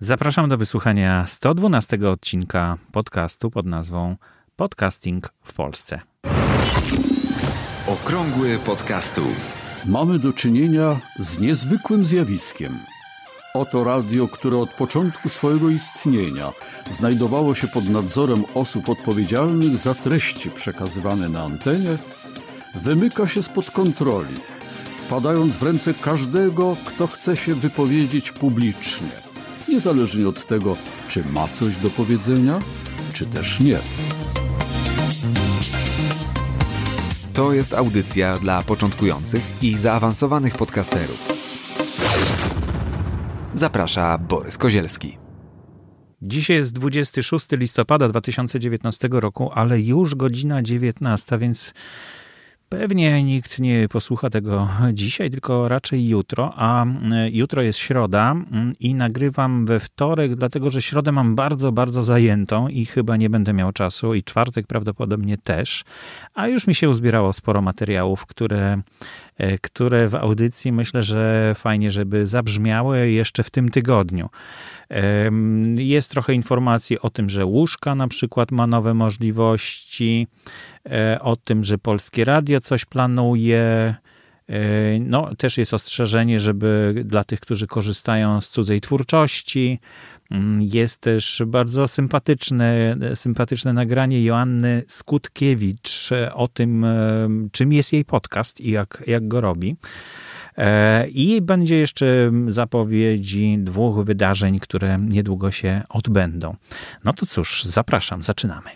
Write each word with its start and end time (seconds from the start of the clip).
Zapraszam 0.00 0.48
do 0.48 0.58
wysłuchania 0.58 1.26
112 1.26 1.98
odcinka 2.10 2.78
podcastu 2.92 3.50
pod 3.50 3.66
nazwą 3.66 4.16
Podcasting 4.56 5.32
w 5.42 5.52
Polsce. 5.52 6.00
Okrągły 7.86 8.58
podcastu. 8.58 9.22
Mamy 9.86 10.18
do 10.18 10.32
czynienia 10.32 10.96
z 11.18 11.38
niezwykłym 11.38 12.06
zjawiskiem. 12.06 12.78
Oto 13.54 13.84
radio, 13.84 14.28
które 14.28 14.58
od 14.58 14.70
początku 14.70 15.28
swojego 15.28 15.68
istnienia 15.68 16.52
znajdowało 16.90 17.54
się 17.54 17.68
pod 17.68 17.88
nadzorem 17.88 18.44
osób 18.54 18.88
odpowiedzialnych 18.88 19.78
za 19.78 19.94
treści 19.94 20.50
przekazywane 20.50 21.28
na 21.28 21.42
antenie, 21.42 21.98
wymyka 22.74 23.28
się 23.28 23.42
spod 23.42 23.70
kontroli, 23.70 24.34
wpadając 25.06 25.56
w 25.56 25.62
ręce 25.62 25.94
każdego, 25.94 26.76
kto 26.84 27.06
chce 27.06 27.36
się 27.36 27.54
wypowiedzieć 27.54 28.32
publicznie, 28.32 29.27
niezależnie 29.68 30.28
od 30.28 30.46
tego, 30.46 30.76
czy 31.08 31.24
ma 31.24 31.48
coś 31.48 31.76
do 31.76 31.90
powiedzenia, 31.90 32.60
czy 33.12 33.26
też 33.26 33.60
nie. 33.60 33.78
To 37.32 37.52
jest 37.52 37.74
audycja 37.74 38.36
dla 38.36 38.62
początkujących 38.62 39.42
i 39.62 39.76
zaawansowanych 39.76 40.54
podcasterów. 40.54 41.28
Zaprasza 43.54 44.18
Borys 44.18 44.58
Kozielski. 44.58 45.18
Dzisiaj 46.22 46.56
jest 46.56 46.72
26 46.72 47.46
listopada 47.52 48.08
2019 48.08 49.08
roku, 49.12 49.50
ale 49.54 49.80
już 49.80 50.14
godzina 50.14 50.62
19, 50.62 51.38
więc 51.38 51.74
Pewnie 52.68 53.22
nikt 53.22 53.58
nie 53.58 53.88
posłucha 53.88 54.30
tego 54.30 54.68
dzisiaj, 54.92 55.30
tylko 55.30 55.68
raczej 55.68 56.08
jutro, 56.08 56.52
a 56.56 56.84
e, 56.84 57.30
jutro 57.30 57.62
jest 57.62 57.78
środa 57.78 58.34
i 58.80 58.94
nagrywam 58.94 59.66
we 59.66 59.80
wtorek, 59.80 60.34
dlatego 60.34 60.70
że 60.70 60.82
środę 60.82 61.12
mam 61.12 61.34
bardzo, 61.34 61.72
bardzo 61.72 62.02
zajętą 62.02 62.68
i 62.68 62.86
chyba 62.86 63.16
nie 63.16 63.30
będę 63.30 63.52
miał 63.52 63.72
czasu 63.72 64.14
i 64.14 64.22
czwartek 64.22 64.66
prawdopodobnie 64.66 65.38
też, 65.38 65.84
a 66.34 66.48
już 66.48 66.66
mi 66.66 66.74
się 66.74 66.90
uzbierało 66.90 67.32
sporo 67.32 67.62
materiałów, 67.62 68.26
które, 68.26 68.82
e, 69.36 69.58
które 69.58 70.08
w 70.08 70.14
audycji 70.14 70.72
myślę, 70.72 71.02
że 71.02 71.54
fajnie, 71.58 71.90
żeby 71.90 72.26
zabrzmiały 72.26 73.10
jeszcze 73.10 73.42
w 73.44 73.50
tym 73.50 73.68
tygodniu. 73.68 74.28
Jest 75.78 76.10
trochę 76.10 76.34
informacji 76.34 76.98
o 76.98 77.10
tym, 77.10 77.30
że 77.30 77.44
łóżka 77.44 77.94
na 77.94 78.08
przykład 78.08 78.50
ma 78.50 78.66
nowe 78.66 78.94
możliwości, 78.94 80.26
e, 80.90 81.18
o 81.20 81.36
tym, 81.36 81.64
że 81.64 81.78
Polskie 81.78 82.24
Radio 82.24 82.60
coś 82.60 82.84
planuje. 82.84 83.94
E, 84.48 85.00
no, 85.00 85.34
też 85.34 85.58
jest 85.58 85.74
ostrzeżenie, 85.74 86.40
żeby 86.40 87.02
dla 87.04 87.24
tych, 87.24 87.40
którzy 87.40 87.66
korzystają 87.66 88.40
z 88.40 88.48
cudzej 88.48 88.80
twórczości. 88.80 89.80
Mm, 90.30 90.58
jest 90.62 91.00
też 91.00 91.42
bardzo 91.46 91.88
sympatyczne, 91.88 92.96
sympatyczne 93.14 93.72
nagranie 93.72 94.24
Joanny 94.24 94.82
Skutkiewicz 94.86 96.10
o 96.34 96.48
tym, 96.48 96.86
czym 97.52 97.72
jest 97.72 97.92
jej 97.92 98.04
podcast 98.04 98.60
i 98.60 98.70
jak, 98.70 99.04
jak 99.06 99.28
go 99.28 99.40
robi. 99.40 99.76
I 101.08 101.42
będzie 101.42 101.76
jeszcze 101.76 102.30
zapowiedzi 102.48 103.58
dwóch 103.58 104.04
wydarzeń, 104.04 104.58
które 104.58 104.98
niedługo 104.98 105.50
się 105.50 105.82
odbędą. 105.88 106.56
No 107.04 107.12
to 107.12 107.26
cóż, 107.26 107.64
zapraszam, 107.64 108.22
zaczynamy. 108.22 108.70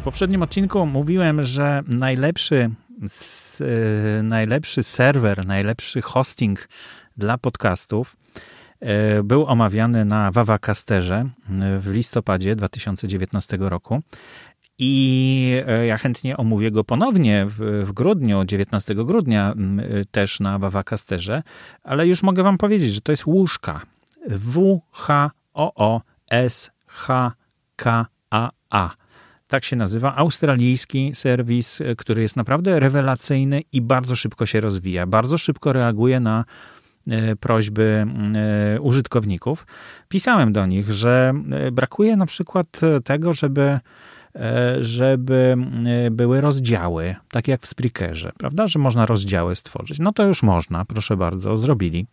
W 0.00 0.04
poprzednim 0.04 0.42
odcinku 0.42 0.86
mówiłem, 0.86 1.42
że 1.42 1.82
najlepszy, 1.86 2.70
e, 3.60 4.22
najlepszy 4.22 4.82
serwer, 4.82 5.46
najlepszy 5.46 6.02
hosting 6.02 6.68
dla 7.16 7.38
podcastów 7.38 8.16
był 9.24 9.46
omawiany 9.46 10.04
na 10.04 10.30
Wawacasterze 10.30 11.28
w 11.80 11.86
listopadzie 11.92 12.56
2019 12.56 13.58
roku. 13.60 14.02
I 14.78 15.62
e, 15.66 15.86
ja 15.86 15.98
chętnie 15.98 16.36
omówię 16.36 16.70
go 16.70 16.84
ponownie 16.84 17.46
w, 17.48 17.84
w 17.86 17.92
grudniu, 17.92 18.44
19 18.44 18.94
grudnia, 18.94 19.54
też 20.10 20.40
na 20.40 20.58
Wawacasterze, 20.58 21.42
ale 21.82 22.06
już 22.06 22.22
mogę 22.22 22.42
Wam 22.42 22.58
powiedzieć, 22.58 22.92
że 22.92 23.00
to 23.00 23.12
jest 23.12 23.26
łóżka. 23.26 23.80
W-H-O-O-S-H-K-A-A. 24.28 25.30
Tak 29.48 29.64
się 29.64 29.76
nazywa. 29.76 30.16
Australijski 30.16 31.10
serwis, 31.14 31.80
e, 31.80 31.96
który 31.96 32.22
jest 32.22 32.36
naprawdę 32.36 32.80
rewelacyjny 32.80 33.62
i 33.72 33.82
bardzo 33.82 34.16
szybko 34.16 34.46
się 34.46 34.60
rozwija. 34.60 35.06
Bardzo 35.06 35.38
szybko 35.38 35.72
reaguje 35.72 36.20
na 36.20 36.40
e, 36.40 36.44
prośby 37.40 38.06
użytkowników. 38.80 39.66
Pisałem 40.08 40.52
do 40.52 40.66
nich, 40.66 40.92
że 40.92 41.34
brakuje 41.72 42.16
na 42.16 42.26
przykład 42.26 42.80
tego, 43.04 43.32
żeby 43.32 43.60
E, 43.70 43.80
żeby 44.80 45.56
e, 46.06 46.10
były 46.10 46.40
rozdziały, 46.40 47.14
tak 47.30 47.48
jak 47.48 47.62
w 47.62 47.66
Sprickerze, 47.66 48.32
prawda, 48.38 48.66
że 48.66 48.78
można 48.78 49.06
rozdziały 49.06 49.56
stworzyć. 49.56 49.98
No 49.98 50.12
to 50.12 50.24
już 50.24 50.42
można, 50.42 50.84
proszę 50.84 51.16
bardzo, 51.16 51.56
zrobili. 51.56 52.06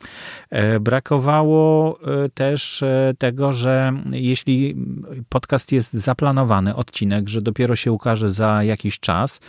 E, 0.49 0.79
brakowało 0.79 1.99
też 2.33 2.83
tego, 3.17 3.53
że 3.53 3.93
jeśli 4.11 4.75
podcast 5.29 5.71
jest 5.71 5.93
zaplanowany, 5.93 6.75
odcinek, 6.75 7.29
że 7.29 7.41
dopiero 7.41 7.75
się 7.75 7.91
ukaże 7.91 8.29
za 8.29 8.63
jakiś 8.63 8.99
czas, 8.99 9.39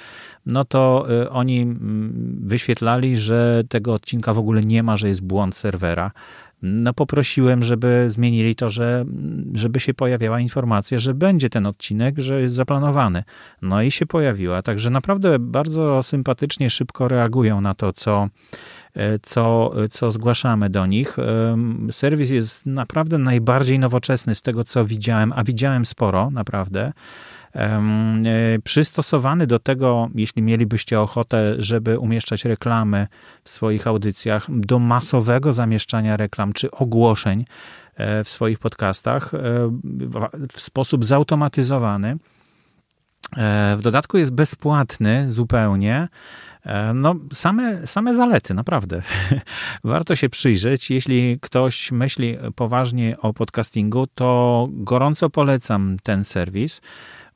no 0.46 0.64
to 0.64 1.06
oni 1.30 1.76
wyświetlali, 2.40 3.18
że 3.18 3.62
tego 3.68 3.94
odcinka 3.94 4.34
w 4.34 4.38
ogóle 4.38 4.62
nie 4.62 4.82
ma, 4.82 4.96
że 4.96 5.08
jest 5.08 5.22
błąd 5.22 5.56
serwera 5.56 6.10
no 6.62 6.94
poprosiłem, 6.94 7.62
żeby 7.62 8.04
zmienili 8.08 8.56
to, 8.56 8.70
że, 8.70 9.04
żeby 9.54 9.80
się 9.80 9.94
pojawiała 9.94 10.40
informacja, 10.40 10.98
że 10.98 11.14
będzie 11.14 11.50
ten 11.50 11.66
odcinek, 11.66 12.18
że 12.18 12.40
jest 12.40 12.54
zaplanowany. 12.54 13.24
No 13.62 13.82
i 13.82 13.90
się 13.90 14.06
pojawiła. 14.06 14.62
Także 14.62 14.90
naprawdę 14.90 15.38
bardzo 15.38 16.02
sympatycznie, 16.02 16.70
szybko 16.70 17.08
reagują 17.08 17.60
na 17.60 17.74
to, 17.74 17.92
co, 17.92 18.28
co, 19.22 19.72
co 19.90 20.10
zgłaszamy 20.10 20.70
do 20.70 20.86
nich. 20.86 21.16
Serwis 21.90 22.30
jest 22.30 22.66
naprawdę 22.66 23.18
najbardziej 23.18 23.78
nowoczesny 23.78 24.34
z 24.34 24.42
tego, 24.42 24.64
co 24.64 24.84
widziałem, 24.84 25.32
a 25.36 25.44
widziałem 25.44 25.86
sporo, 25.86 26.30
naprawdę. 26.30 26.92
E, 27.56 28.58
przystosowany 28.64 29.46
do 29.46 29.58
tego, 29.58 30.08
jeśli 30.14 30.42
mielibyście 30.42 31.00
ochotę, 31.00 31.54
żeby 31.58 31.98
umieszczać 31.98 32.44
reklamy 32.44 33.06
w 33.44 33.50
swoich 33.50 33.86
audycjach, 33.86 34.46
do 34.48 34.78
masowego 34.78 35.52
zamieszczania 35.52 36.16
reklam 36.16 36.52
czy 36.52 36.70
ogłoszeń 36.70 37.44
e, 37.94 38.24
w 38.24 38.28
swoich 38.28 38.58
podcastach 38.58 39.34
e, 39.34 39.38
w 40.52 40.60
sposób 40.60 41.04
zautomatyzowany. 41.04 42.16
W 43.76 43.78
dodatku 43.82 44.18
jest 44.18 44.32
bezpłatny 44.32 45.30
zupełnie. 45.30 46.08
No, 46.94 47.14
same, 47.32 47.86
same 47.86 48.14
zalety, 48.14 48.54
naprawdę. 48.54 49.02
Warto 49.84 50.16
się 50.16 50.28
przyjrzeć. 50.28 50.90
Jeśli 50.90 51.38
ktoś 51.40 51.92
myśli 51.92 52.36
poważnie 52.54 53.16
o 53.20 53.32
podcastingu, 53.32 54.06
to 54.06 54.68
gorąco 54.70 55.30
polecam 55.30 55.96
ten 56.02 56.24
serwis 56.24 56.80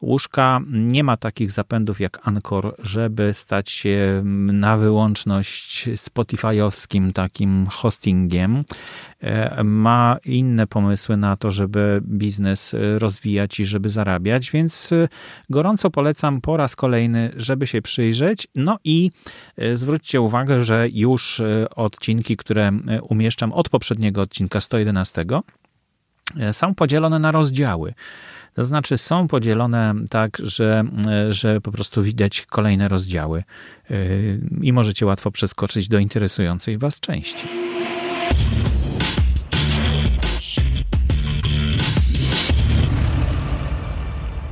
łóżka 0.03 0.61
nie 0.71 1.05
ma 1.05 1.17
takich 1.17 1.53
zapędów 1.53 2.01
jak 2.01 2.29
Anchor, 2.29 2.75
żeby 2.83 3.35
stać 3.35 3.71
się 3.71 4.23
na 4.53 4.77
wyłączność 4.77 5.89
Spotify'owskim 5.89 7.13
takim 7.13 7.67
hostingiem. 7.67 8.65
E, 9.21 9.65
ma 9.65 10.17
inne 10.25 10.67
pomysły 10.67 11.17
na 11.17 11.37
to, 11.37 11.51
żeby 11.51 12.01
biznes 12.05 12.77
rozwijać 12.99 13.61
i 13.61 13.65
żeby 13.65 13.89
zarabiać, 13.89 14.51
więc 14.51 14.93
e, 14.93 15.09
gorąco 15.51 15.91
polecam 15.91 16.41
po 16.41 16.57
raz 16.57 16.77
kolejny, 16.77 17.33
żeby 17.37 17.67
się 17.67 17.83
przyjrzeć. 17.83 18.49
No 18.55 18.79
i 18.85 19.11
e, 19.57 19.77
zwróćcie 19.77 20.21
uwagę, 20.21 20.65
że 20.65 20.89
już 20.93 21.43
odcinki, 21.77 22.37
które 22.37 22.73
umieszczam 23.09 23.53
od 23.53 23.69
poprzedniego 23.69 24.23
odcinka 24.23 24.61
111, 24.61 25.25
są 26.53 26.75
podzielone 26.75 27.19
na 27.19 27.33
rozdziały. 27.33 27.95
To 28.55 28.65
znaczy 28.65 28.99
są 28.99 29.29
podzielone 29.29 29.95
tak, 30.11 30.39
że, 30.43 30.85
że 31.31 31.61
po 31.61 31.73
prostu 31.73 32.03
widać 32.03 32.47
kolejne 32.47 32.89
rozdziały 32.89 33.45
yy, 33.91 34.41
i 34.63 34.73
możecie 34.73 35.07
łatwo 35.07 35.31
przeskoczyć 35.31 35.89
do 35.89 35.99
interesującej 35.99 36.79
Was 36.79 37.01
części. 37.01 37.49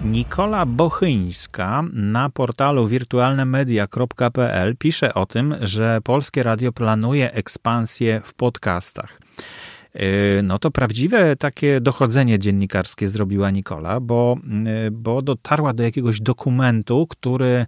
Nikola 0.04 0.66
Bochyńska 0.66 1.84
na 1.92 2.30
portalu 2.30 2.88
wirtualnemedia.pl 2.88 4.76
pisze 4.76 5.14
o 5.14 5.26
tym, 5.26 5.54
że 5.60 6.00
Polskie 6.04 6.42
Radio 6.42 6.72
planuje 6.72 7.32
ekspansję 7.32 8.20
w 8.25 8.34
podcastach. 8.34 9.20
Y, 10.02 10.42
no 10.42 10.58
to 10.58 10.70
prawdziwe 10.70 11.36
takie 11.36 11.80
dochodzenie 11.80 12.38
dziennikarskie 12.38 13.08
zrobiła 13.08 13.50
Nikola, 13.50 14.00
bo, 14.00 14.36
y, 14.86 14.90
bo 14.90 15.22
dotarła 15.22 15.72
do 15.72 15.82
jakiegoś 15.82 16.20
dokumentu, 16.20 17.06
który 17.06 17.66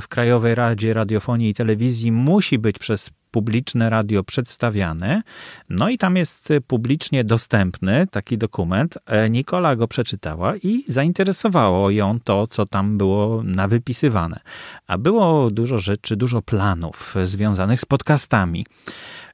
w 0.00 0.08
Krajowej 0.08 0.54
Radzie 0.54 0.94
Radiofonii 0.94 1.50
i 1.50 1.54
Telewizji 1.54 2.12
musi 2.12 2.58
być 2.58 2.78
przez 2.78 3.10
publiczne 3.30 3.90
radio 3.90 4.24
przedstawiane. 4.24 5.22
No 5.68 5.88
i 5.88 5.98
tam 5.98 6.16
jest 6.16 6.48
publicznie 6.66 7.24
dostępny 7.24 8.06
taki 8.10 8.38
dokument. 8.38 8.98
Nikola 9.30 9.76
go 9.76 9.88
przeczytała 9.88 10.56
i 10.56 10.84
zainteresowało 10.88 11.90
ją 11.90 12.20
to, 12.24 12.46
co 12.46 12.66
tam 12.66 12.98
było 12.98 13.42
nawypisywane. 13.44 14.40
A 14.86 14.98
było 14.98 15.50
dużo 15.50 15.78
rzeczy, 15.78 16.16
dużo 16.16 16.42
planów 16.42 17.14
związanych 17.24 17.80
z 17.80 17.84
podcastami. 17.84 18.64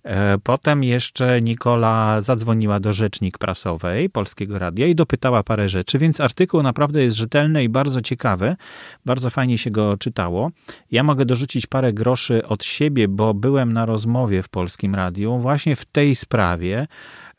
E, 0.07 0.39
potem 0.39 0.85
jeszcze 0.85 1.43
Nikola 1.43 2.23
zadzwoniła 2.23 2.81
do 2.81 2.93
rzecznik 2.93 3.39
prasowej 3.39 4.11
Polskiego 4.11 4.59
Radia 4.59 4.87
i 4.87 4.95
dopytała 4.95 5.43
parę 5.43 5.69
rzeczy, 5.69 5.99
więc 5.99 6.21
artykuł 6.21 6.63
naprawdę 6.63 7.03
jest 7.03 7.17
rzetelny 7.17 7.65
i 7.65 7.69
bardzo 7.69 8.01
ciekawy. 8.01 8.57
Bardzo 9.05 9.31
fajnie 9.31 9.59
się 9.59 9.71
go 9.71 9.97
czytało. 9.97 10.51
Ja 10.91 11.03
mogę 11.03 11.25
dorzucić 11.25 11.67
parę 11.67 11.93
groszy 11.93 12.47
od 12.47 12.65
siebie, 12.65 13.09
bo 13.09 13.35
byłem 13.35 13.73
na 13.73 13.87
rozmowie 13.87 14.43
w 14.43 14.49
Polskim 14.49 14.95
Radiu 14.95 15.39
właśnie 15.39 15.77
w 15.77 15.85
tej 15.85 16.15
sprawie 16.15 16.87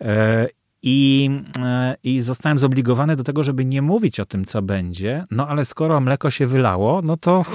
e, 0.01 0.47
i, 0.83 1.29
e, 1.59 1.95
I 2.03 2.21
zostałem 2.21 2.59
zobligowany 2.59 3.15
do 3.15 3.23
tego, 3.23 3.43
żeby 3.43 3.65
nie 3.65 3.81
mówić 3.81 4.19
o 4.19 4.25
tym, 4.25 4.45
co 4.45 4.61
będzie. 4.61 5.25
No 5.31 5.47
ale 5.47 5.65
skoro 5.65 5.99
mleko 5.99 6.31
się 6.31 6.47
wylało, 6.47 7.01
no 7.01 7.17
to, 7.17 7.45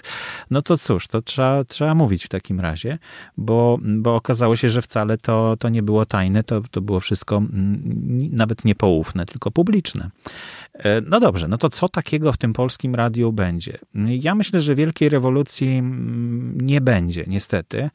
no 0.50 0.62
to 0.62 0.78
cóż, 0.78 1.08
to 1.08 1.22
trzeba, 1.22 1.64
trzeba 1.64 1.94
mówić 1.94 2.24
w 2.24 2.28
takim 2.28 2.60
razie, 2.60 2.98
bo, 3.36 3.78
bo 3.82 4.14
okazało 4.14 4.56
się, 4.56 4.68
że 4.68 4.82
wcale 4.82 5.18
to, 5.18 5.56
to 5.58 5.68
nie 5.68 5.82
było 5.82 6.06
tajne, 6.06 6.42
to, 6.42 6.62
to 6.70 6.80
było 6.80 7.00
wszystko 7.00 7.36
mm, 7.36 7.82
nawet 8.32 8.64
nie 8.64 8.74
poufne, 8.74 9.26
tylko 9.26 9.50
publiczne. 9.50 10.10
E, 10.74 11.00
no 11.00 11.20
dobrze, 11.20 11.48
no 11.48 11.58
to 11.58 11.70
co 11.70 11.88
takiego 11.88 12.32
w 12.32 12.36
tym 12.36 12.52
polskim 12.52 12.94
radiu 12.94 13.32
będzie? 13.32 13.78
Ja 14.04 14.34
myślę, 14.34 14.60
że 14.60 14.74
wielkiej 14.74 15.08
rewolucji 15.08 15.68
mm, 15.68 16.58
nie 16.60 16.80
będzie, 16.80 17.24
niestety. 17.26 17.90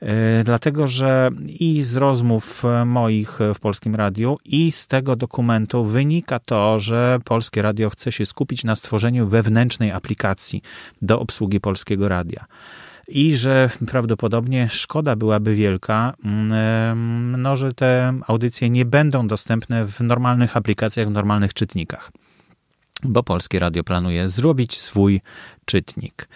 E, 0.00 0.44
dlatego 0.44 0.86
że 0.86 1.30
i 1.60 1.82
z 1.82 1.96
rozmów 1.96 2.62
moich 2.86 3.38
w 3.54 3.60
Polskim 3.60 3.94
Radiu, 3.94 4.38
i 4.44 4.72
z 4.72 4.86
tego 4.86 5.16
dokumentu 5.16 5.84
wynika 5.84 6.38
to, 6.38 6.80
że 6.80 7.18
Polskie 7.24 7.62
Radio 7.62 7.90
chce 7.90 8.12
się 8.12 8.26
skupić 8.26 8.64
na 8.64 8.76
stworzeniu 8.76 9.26
wewnętrznej 9.28 9.92
aplikacji 9.92 10.62
do 11.02 11.20
obsługi 11.20 11.60
Polskiego 11.60 12.08
Radia. 12.08 12.44
I 13.08 13.36
że 13.36 13.70
prawdopodobnie 13.86 14.68
szkoda 14.70 15.16
byłaby 15.16 15.54
wielka, 15.54 16.14
mm, 16.24 17.42
no, 17.42 17.56
że 17.56 17.74
te 17.74 18.14
audycje 18.26 18.70
nie 18.70 18.84
będą 18.84 19.28
dostępne 19.28 19.86
w 19.86 20.00
normalnych 20.00 20.56
aplikacjach, 20.56 21.08
w 21.08 21.10
normalnych 21.10 21.54
czytnikach, 21.54 22.10
bo 23.04 23.22
Polskie 23.22 23.58
Radio 23.58 23.84
planuje 23.84 24.28
zrobić 24.28 24.80
swój 24.80 25.20
czytnik. 25.64 26.28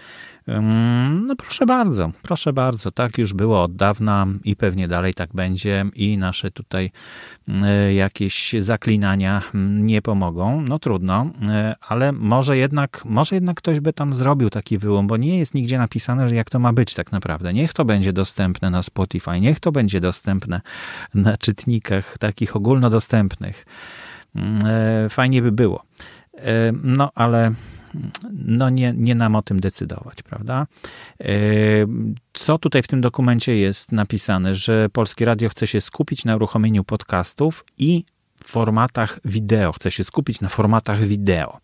No 1.26 1.36
proszę 1.36 1.66
bardzo, 1.66 2.10
proszę 2.22 2.52
bardzo, 2.52 2.90
tak 2.90 3.18
już 3.18 3.32
było 3.32 3.62
od 3.62 3.76
dawna 3.76 4.26
i 4.44 4.56
pewnie 4.56 4.88
dalej 4.88 5.14
tak 5.14 5.34
będzie 5.34 5.84
i 5.94 6.18
nasze 6.18 6.50
tutaj 6.50 6.90
e, 7.48 7.94
jakieś 7.94 8.54
zaklinania 8.58 9.42
nie 9.78 10.02
pomogą. 10.02 10.60
No 10.60 10.78
trudno, 10.78 11.30
e, 11.48 11.74
ale 11.88 12.12
może 12.12 12.56
jednak, 12.56 13.04
może 13.04 13.34
jednak 13.34 13.56
ktoś 13.56 13.80
by 13.80 13.92
tam 13.92 14.14
zrobił 14.14 14.50
taki 14.50 14.78
wyłom, 14.78 15.06
bo 15.06 15.16
nie 15.16 15.38
jest 15.38 15.54
nigdzie 15.54 15.78
napisane, 15.78 16.28
że 16.28 16.34
jak 16.34 16.50
to 16.50 16.58
ma 16.58 16.72
być 16.72 16.94
tak 16.94 17.12
naprawdę. 17.12 17.52
Niech 17.52 17.72
to 17.72 17.84
będzie 17.84 18.12
dostępne 18.12 18.70
na 18.70 18.82
Spotify, 18.82 19.40
niech 19.40 19.60
to 19.60 19.72
będzie 19.72 20.00
dostępne 20.00 20.60
na 21.14 21.36
czytnikach 21.36 22.18
takich 22.18 22.56
ogólnodostępnych. 22.56 23.66
E, 24.64 25.06
fajnie 25.08 25.42
by 25.42 25.52
było. 25.52 25.82
No 26.82 27.11
ale 27.14 27.52
no 28.32 28.70
nie, 28.70 28.94
nie 28.96 29.14
nam 29.14 29.37
o 29.37 29.43
tym 29.43 29.61
decydować, 29.61 30.23
prawda? 30.23 30.67
E, 31.20 31.26
co 32.32 32.58
tutaj 32.58 32.82
w 32.82 32.88
tym 32.88 33.00
dokumencie 33.00 33.56
jest 33.56 33.93
napisane, 33.93 34.55
że 34.55 34.88
Polskie 34.93 35.25
Radio 35.25 35.49
chce 35.49 35.67
się 35.67 35.81
skupić 35.81 36.25
na 36.25 36.37
uruchomieniu 36.37 36.85
podcastów 36.85 37.64
i 37.79 38.05
formatach 38.44 39.20
wideo, 39.25 39.73
chce 39.73 39.90
się 39.90 40.05
skupić 40.05 40.40
na 40.40 40.49
formatach 40.49 41.00
wideo. 41.00 41.58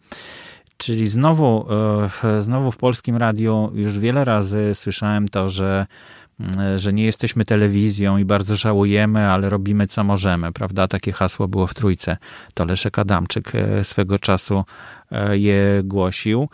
Czyli 0.77 1.07
znowu, 1.07 1.67
e, 2.25 2.43
znowu 2.43 2.73
w 2.73 2.77
polskim 2.77 3.17
radiu 3.17 3.71
już 3.75 3.99
wiele 3.99 4.25
razy 4.25 4.71
słyszałem 4.75 5.29
to, 5.29 5.49
że 5.49 5.87
E, 5.87 6.24
że 6.77 6.93
nie 6.93 7.05
jesteśmy 7.05 7.45
telewizją 7.45 8.19
i 8.19 8.25
bardzo 8.25 8.57
żałujemy, 8.57 9.31
ale 9.31 9.51
robimy 9.51 9.87
co 9.87 10.05
możemy, 10.05 10.53
prawda? 10.53 10.89
Takie 10.89 11.13
hasło 11.13 11.49
było 11.49 11.67
w 11.67 11.75
trójce. 11.75 12.17
To 12.55 12.65
Leszek 12.65 12.99
Adamczyk 12.99 13.55
e, 13.55 13.85
swego 13.85 14.19
czasu 14.19 14.65
e, 15.11 15.39
je 15.39 15.83
głosił. 15.85 16.49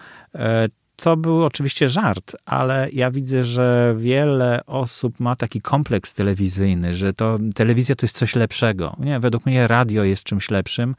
To 0.97 1.17
był 1.17 1.45
oczywiście 1.45 1.89
żart, 1.89 2.37
ale 2.45 2.89
ja 2.93 3.11
widzę, 3.11 3.45
że 3.45 3.95
wiele 3.99 4.61
osób 4.67 5.21
ma 5.21 5.37
taki 5.37 5.61
kompleks 5.61 6.15
telewizyjny, 6.15 6.95
że 6.95 7.13
to 7.13 7.39
telewizja 7.55 7.95
to 7.95 8.07
jest 8.07 8.19
coś 8.19 8.37
lepszego. 8.37 8.97
Nie, 8.99 9.21
według 9.21 9.47
mnie 9.47 9.69
radio 9.69 10.05
jest 10.05 10.25
czymś 10.25 10.51
lepszym, 10.51 10.95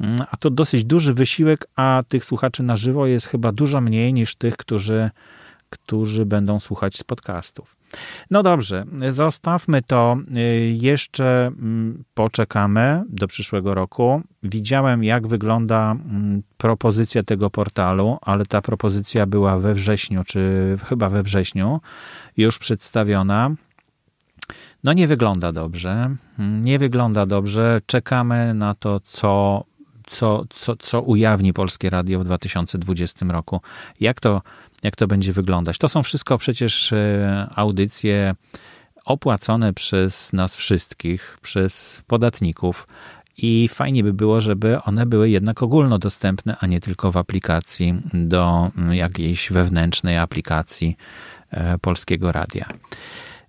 Mm, 0.00 0.22
a 0.30 0.36
to 0.36 0.50
dosyć 0.50 0.84
duży 0.84 1.14
wysiłek, 1.14 1.66
a 1.76 2.02
tych 2.08 2.24
słuchaczy 2.24 2.62
na 2.62 2.76
żywo 2.76 3.06
jest 3.06 3.26
chyba 3.26 3.52
dużo 3.52 3.80
mniej 3.80 4.12
niż 4.12 4.34
tych, 4.34 4.56
którzy, 4.56 5.10
którzy 5.70 6.26
będą 6.26 6.60
słuchać 6.60 6.96
z 6.96 7.04
podcastów. 7.04 7.76
No 8.30 8.42
dobrze, 8.42 8.84
zostawmy 9.08 9.82
to. 9.82 10.16
Jeszcze 10.72 11.46
mm, 11.46 12.04
poczekamy 12.14 13.02
do 13.08 13.26
przyszłego 13.26 13.74
roku. 13.74 14.22
Widziałem, 14.42 15.04
jak 15.04 15.26
wygląda 15.26 15.90
mm, 15.92 16.42
propozycja 16.56 17.22
tego 17.22 17.50
portalu, 17.50 18.18
ale 18.22 18.46
ta 18.46 18.62
propozycja 18.62 19.26
była 19.26 19.58
we 19.58 19.74
wrześniu, 19.74 20.24
czy 20.24 20.76
chyba 20.84 21.08
we 21.08 21.22
wrześniu, 21.22 21.80
już 22.36 22.58
przedstawiona. 22.58 23.50
No 24.84 24.92
nie 24.92 25.08
wygląda 25.08 25.52
dobrze. 25.52 26.16
Nie 26.38 26.78
wygląda 26.78 27.26
dobrze. 27.26 27.80
Czekamy 27.86 28.54
na 28.54 28.74
to, 28.74 29.00
co, 29.00 29.64
co, 30.06 30.44
co, 30.50 30.76
co 30.76 31.00
ujawni 31.00 31.52
Polskie 31.52 31.90
Radio 31.90 32.20
w 32.20 32.24
2020 32.24 33.26
roku. 33.26 33.60
Jak 34.00 34.20
to, 34.20 34.42
jak 34.82 34.96
to 34.96 35.06
będzie 35.06 35.32
wyglądać? 35.32 35.78
To 35.78 35.88
są 35.88 36.02
wszystko 36.02 36.38
przecież 36.38 36.92
e, 36.92 37.46
audycje 37.54 38.34
opłacone 39.04 39.72
przez 39.72 40.32
nas 40.32 40.56
wszystkich, 40.56 41.38
przez 41.42 42.02
podatników. 42.06 42.86
I 43.36 43.68
fajnie 43.68 44.04
by 44.04 44.12
było, 44.12 44.40
żeby 44.40 44.82
one 44.82 45.06
były 45.06 45.30
jednak 45.30 45.62
ogólnodostępne, 45.62 46.56
a 46.60 46.66
nie 46.66 46.80
tylko 46.80 47.12
w 47.12 47.16
aplikacji 47.16 47.94
do 48.14 48.70
jakiejś 48.90 49.52
wewnętrznej 49.52 50.18
aplikacji 50.18 50.96
e, 51.50 51.78
Polskiego 51.78 52.32
Radia. 52.32 52.66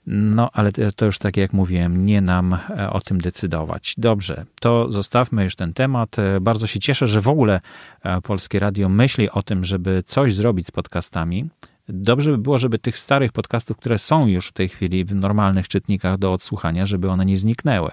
No, 0.08 0.50
ale 0.54 0.72
to 0.96 1.06
już 1.06 1.18
tak 1.18 1.38
jak 1.38 1.54
mówiłem, 1.54 2.06
nie 2.06 2.22
nam 2.22 2.58
e, 2.70 2.90
o 2.90 3.02
tym 3.02 3.18
decydować. 3.18 3.94
Dobrze, 3.98 4.46
to 4.62 4.92
zostawmy 4.92 5.44
już 5.44 5.56
ten 5.56 5.74
temat. 5.74 6.20
E, 6.20 6.42
bardzo 6.42 6.68
się 6.68 6.80
cieszę, 6.80 7.08
że 7.08 7.22
w 7.22 7.28
ogóle 7.28 7.62
e, 8.04 8.22
Polskie 8.22 8.60
Radio 8.60 8.90
myśli 8.90 9.30
o 9.30 9.44
tym, 9.44 9.66
żeby 9.66 10.04
coś 10.06 10.36
zrobić 10.36 10.68
z 10.68 10.72
podcastami. 10.72 11.50
Dobrze 11.90 12.32
by 12.32 12.38
było, 12.38 12.58
żeby 12.58 12.80
tych 12.80 12.98
starych 12.98 13.32
podcastów, 13.32 13.78
które 13.78 14.00
są 14.00 14.28
już 14.28 14.48
w 14.48 14.54
tej 14.54 14.70
chwili 14.70 15.06
w 15.06 15.16
normalnych 15.16 15.68
czytnikach 15.68 16.18
do 16.18 16.34
odsłuchania, 16.34 16.86
żeby 16.86 17.10
one 17.10 17.26
nie 17.26 17.38
zniknęły. 17.38 17.92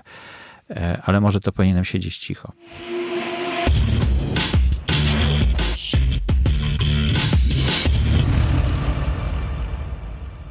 Ale 1.03 1.21
może 1.21 1.41
to 1.41 1.53
powinienem 1.53 1.85
siedzieć 1.85 2.19
cicho. 2.19 2.53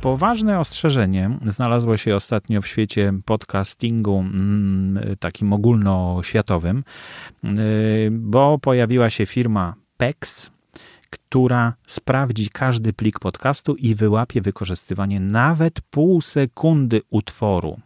Poważne 0.07 0.59
ostrzeżenie. 0.59 1.39
Znalazło 1.41 1.97
się 1.97 2.15
ostatnio 2.15 2.61
w 2.61 2.67
świecie 2.67 3.13
podcastingu 3.25 4.19
mm, 4.19 5.15
takim 5.19 5.53
ogólnoświatowym, 5.53 6.83
y, 7.43 8.09
bo 8.11 8.59
pojawiła 8.59 9.09
się 9.09 9.25
firma 9.25 9.73
PEX, 9.97 10.51
która 11.09 11.73
sprawdzi 11.87 12.49
każdy 12.49 12.93
plik 12.93 13.19
podcastu 13.19 13.75
i 13.75 13.95
wyłapie 13.95 14.41
wykorzystywanie 14.41 15.19
nawet 15.19 15.81
pół 15.81 16.21
sekundy 16.21 17.01
utworu 17.09 17.79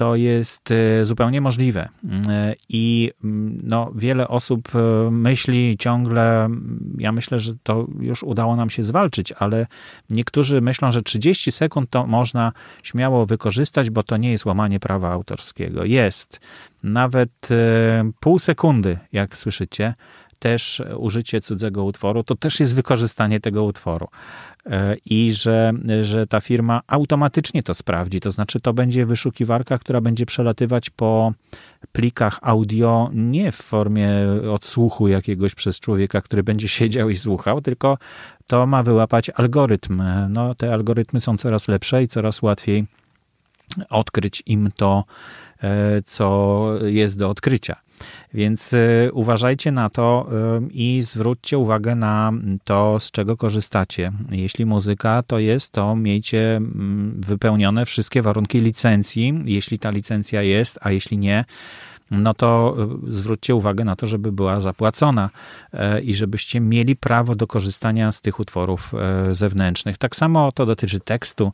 to 0.00 0.16
jest 0.16 0.70
e, 0.70 1.04
zupełnie 1.04 1.40
możliwe. 1.40 1.88
E, 2.28 2.54
I 2.68 3.10
mm, 3.24 3.60
no, 3.62 3.92
wiele 3.94 4.28
osób 4.28 4.68
e, 4.74 5.10
myśli 5.10 5.76
ciągle, 5.78 6.48
ja 6.98 7.12
myślę, 7.12 7.38
że 7.38 7.52
to 7.62 7.86
już 8.00 8.22
udało 8.22 8.56
nam 8.56 8.70
się 8.70 8.82
zwalczyć, 8.82 9.32
ale 9.32 9.66
niektórzy 10.10 10.60
myślą, 10.60 10.92
że 10.92 11.02
30 11.02 11.52
sekund 11.52 11.90
to 11.90 12.06
można 12.06 12.52
śmiało 12.82 13.26
wykorzystać, 13.26 13.90
bo 13.90 14.02
to 14.02 14.16
nie 14.16 14.32
jest 14.32 14.46
łamanie 14.46 14.80
prawa 14.80 15.10
autorskiego. 15.10 15.84
Jest. 15.84 16.40
Nawet 16.82 17.48
pół 18.20 18.38
sekundy, 18.38 18.98
jak 19.12 19.36
słyszycie, 19.36 19.94
też 20.40 20.82
użycie 20.96 21.40
cudzego 21.40 21.84
utworu, 21.84 22.22
to 22.22 22.34
też 22.34 22.60
jest 22.60 22.74
wykorzystanie 22.74 23.40
tego 23.40 23.64
utworu. 23.64 24.08
E, 24.66 24.96
i 25.04 25.32
że, 25.32 25.72
że 26.02 26.26
ta 26.26 26.40
firma 26.40 26.80
automatycznie 26.86 27.62
to 27.62 27.74
sprawdzi. 27.74 28.20
To 28.20 28.30
znaczy, 28.30 28.60
to 28.60 28.72
będzie 28.72 29.06
wyszukiwarka, 29.06 29.78
która 29.78 30.00
będzie 30.00 30.26
przelatywać 30.26 30.90
po 30.90 31.32
plikach 31.92 32.38
audio 32.42 33.10
nie 33.14 33.52
w 33.52 33.56
formie 33.56 34.10
odsłuchu 34.52 35.08
jakiegoś 35.08 35.54
przez 35.54 35.80
człowieka, 35.80 36.20
który 36.20 36.42
będzie 36.42 36.68
siedział 36.68 37.10
i 37.10 37.16
słuchał, 37.16 37.60
tylko 37.60 37.98
to 38.46 38.66
ma 38.66 38.82
wyłapać 38.82 39.30
algorytm. 39.30 40.02
No, 40.28 40.54
te 40.54 40.74
algorytmy 40.74 41.20
są 41.20 41.36
coraz 41.36 41.68
lepsze 41.68 42.02
i 42.02 42.08
coraz 42.08 42.42
łatwiej 42.42 42.86
odkryć 43.90 44.42
im 44.46 44.70
to, 44.76 45.04
e, 45.62 46.02
co 46.02 46.68
jest 46.82 47.18
do 47.18 47.30
odkrycia. 47.30 47.76
Więc 48.34 48.72
y, 48.72 49.10
uważajcie 49.12 49.72
na 49.72 49.90
to 49.90 50.26
y, 50.62 50.68
i 50.72 51.02
zwróćcie 51.02 51.58
uwagę 51.58 51.94
na 51.94 52.32
to, 52.64 53.00
z 53.00 53.10
czego 53.10 53.36
korzystacie. 53.36 54.12
Jeśli 54.30 54.66
muzyka 54.66 55.22
to 55.26 55.38
jest, 55.38 55.72
to 55.72 55.96
miejcie 55.96 56.56
mm, 56.56 57.20
wypełnione 57.26 57.86
wszystkie 57.86 58.22
warunki 58.22 58.60
licencji, 58.60 59.40
jeśli 59.44 59.78
ta 59.78 59.90
licencja 59.90 60.42
jest, 60.42 60.78
a 60.82 60.90
jeśli 60.90 61.18
nie, 61.18 61.44
no 62.10 62.34
to 62.34 62.76
y, 63.08 63.12
zwróćcie 63.12 63.54
uwagę 63.54 63.84
na 63.84 63.96
to, 63.96 64.06
żeby 64.06 64.32
była 64.32 64.60
zapłacona 64.60 65.30
e, 65.72 66.00
i 66.00 66.14
żebyście 66.14 66.60
mieli 66.60 66.96
prawo 66.96 67.34
do 67.34 67.46
korzystania 67.46 68.12
z 68.12 68.20
tych 68.20 68.40
utworów 68.40 68.92
e, 68.94 69.34
zewnętrznych. 69.34 69.98
Tak 69.98 70.16
samo 70.16 70.52
to 70.52 70.66
dotyczy 70.66 71.00
tekstu, 71.00 71.52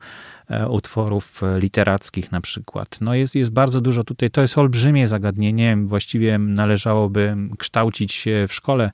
e, 0.51 0.69
utworów 0.69 1.43
literackich 1.59 2.33
na 2.33 2.41
przykład. 2.41 2.99
No 3.01 3.15
jest, 3.15 3.35
jest 3.35 3.51
bardzo 3.51 3.81
dużo 3.81 4.05
tutaj, 4.05 4.31
to 4.31 4.43
jest 4.43 4.59
olbrzymie 4.59 5.09
zagadnienie, 5.09 5.77
właściwie 5.85 6.39
należałoby 6.39 7.37
kształcić 7.59 8.13
się 8.13 8.47
w 8.49 8.55
szkole 8.55 8.91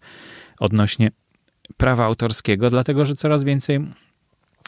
odnośnie 0.61 1.11
prawa 1.77 2.05
autorskiego, 2.05 2.71
dlatego 2.71 3.05
że 3.05 3.17
coraz 3.17 3.45
więcej 3.45 3.81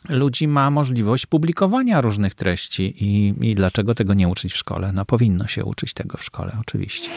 ludzi 0.09 0.49
ma 0.49 0.71
możliwość 0.71 1.27
publikowania 1.27 2.01
różnych 2.01 2.35
treści 2.35 2.95
i, 3.05 3.35
i 3.41 3.55
dlaczego 3.55 3.95
tego 3.95 4.15
nie 4.15 4.29
uczyć 4.29 4.53
w 4.53 4.57
szkole? 4.57 4.93
No 4.93 5.05
powinno 5.05 5.47
się 5.47 5.65
uczyć 5.65 5.93
tego 5.93 6.19
w 6.19 6.25
szkole, 6.25 6.57
oczywiście. 6.61 7.11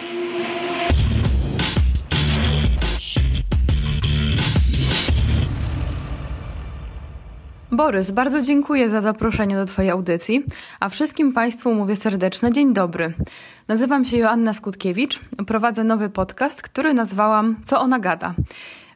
Borys, 7.72 8.12
bardzo 8.12 8.42
dziękuję 8.42 8.90
za 8.90 9.02
zaproszenie 9.02 9.56
do 9.56 9.66
Twojej 9.66 9.92
audycji, 9.92 10.44
a 10.80 10.90
wszystkim 10.90 11.34
Państwu 11.34 11.74
mówię 11.74 11.96
serdeczne 11.96 12.52
dzień 12.52 12.74
dobry. 12.74 13.14
Nazywam 13.68 14.06
się 14.06 14.18
Joanna 14.18 14.54
Skutkiewicz, 14.54 15.20
prowadzę 15.48 15.84
nowy 15.84 16.10
podcast, 16.10 16.62
który 16.62 16.94
nazwałam 16.94 17.56
Co 17.66 17.82
ona 17.82 18.00
gada. 18.00 18.34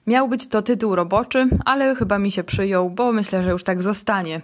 Miał 0.07 0.27
być 0.27 0.47
to 0.47 0.61
tytuł 0.61 0.95
roboczy, 0.95 1.47
ale 1.65 1.95
chyba 1.95 2.19
mi 2.19 2.31
się 2.31 2.43
przyjął, 2.43 2.89
bo 2.89 3.11
myślę, 3.11 3.43
że 3.43 3.49
już 3.49 3.63
tak 3.63 3.83
zostanie. 3.83 4.41